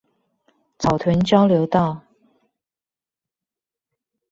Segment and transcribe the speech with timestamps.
[0.79, 2.01] 草屯交流道